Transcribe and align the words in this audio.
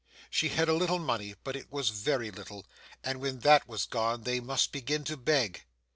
She 0.31 0.49
had 0.49 0.67
a 0.67 0.73
little 0.73 0.97
money, 0.97 1.35
but 1.43 1.55
it 1.55 1.71
was 1.71 1.89
very 1.89 2.31
little, 2.31 2.65
and 3.03 3.21
when 3.21 3.41
that 3.41 3.67
was 3.67 3.85
gone, 3.85 4.23
they 4.23 4.39
must 4.39 4.71
begin 4.71 5.03
to 5.03 5.15
beg. 5.15 5.63